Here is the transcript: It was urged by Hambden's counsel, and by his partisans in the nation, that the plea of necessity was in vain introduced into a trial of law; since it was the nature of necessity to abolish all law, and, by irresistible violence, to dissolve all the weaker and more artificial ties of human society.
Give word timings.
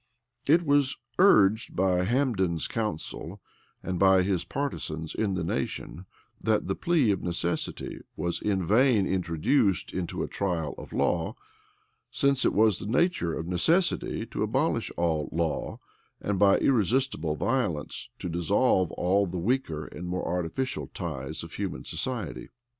It 0.47 0.65
was 0.65 0.97
urged 1.19 1.75
by 1.75 2.05
Hambden's 2.05 2.67
counsel, 2.67 3.39
and 3.83 3.99
by 3.99 4.23
his 4.23 4.43
partisans 4.43 5.13
in 5.13 5.35
the 5.35 5.43
nation, 5.43 6.07
that 6.41 6.65
the 6.65 6.73
plea 6.73 7.11
of 7.11 7.21
necessity 7.21 7.99
was 8.15 8.41
in 8.41 8.65
vain 8.65 9.05
introduced 9.05 9.93
into 9.93 10.23
a 10.23 10.27
trial 10.27 10.73
of 10.79 10.91
law; 10.91 11.35
since 12.09 12.45
it 12.45 12.53
was 12.55 12.79
the 12.79 12.87
nature 12.87 13.35
of 13.37 13.45
necessity 13.45 14.25
to 14.25 14.41
abolish 14.41 14.89
all 14.97 15.29
law, 15.31 15.79
and, 16.19 16.39
by 16.39 16.57
irresistible 16.57 17.35
violence, 17.35 18.09
to 18.17 18.27
dissolve 18.27 18.89
all 18.93 19.27
the 19.27 19.37
weaker 19.37 19.85
and 19.85 20.07
more 20.07 20.27
artificial 20.27 20.87
ties 20.87 21.43
of 21.43 21.53
human 21.53 21.85
society. 21.85 22.49